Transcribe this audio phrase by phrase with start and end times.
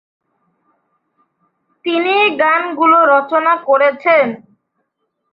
[1.85, 4.27] তিনিই গানগুলো রচনা করেছেন।